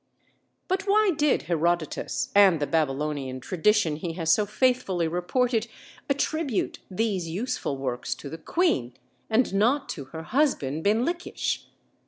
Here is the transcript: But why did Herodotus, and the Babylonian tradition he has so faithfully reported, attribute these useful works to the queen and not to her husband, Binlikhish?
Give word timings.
But 0.67 0.87
why 0.87 1.11
did 1.15 1.43
Herodotus, 1.43 2.29
and 2.33 2.59
the 2.59 2.65
Babylonian 2.65 3.39
tradition 3.39 3.97
he 3.97 4.13
has 4.13 4.33
so 4.33 4.47
faithfully 4.47 5.07
reported, 5.07 5.67
attribute 6.09 6.79
these 6.89 7.29
useful 7.29 7.77
works 7.77 8.15
to 8.15 8.27
the 8.27 8.39
queen 8.39 8.93
and 9.29 9.53
not 9.53 9.89
to 9.89 10.05
her 10.05 10.23
husband, 10.23 10.83
Binlikhish? 10.83 11.67